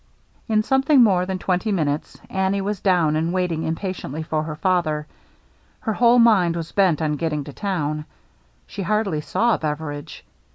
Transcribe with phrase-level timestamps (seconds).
[0.47, 5.05] In something more than twenty minutes Annie was down and waiting impatiently for her fathei
[5.81, 8.05] Her whole mind was bent on getting to i:own.
[8.65, 10.25] She hardly saw Beveridge.